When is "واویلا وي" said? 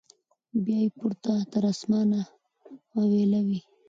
2.95-3.59